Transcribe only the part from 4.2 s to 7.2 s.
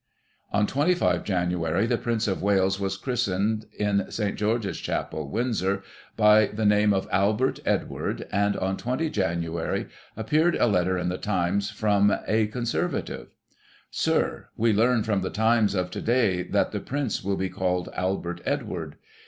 George's Chapel, Windsor, by the name of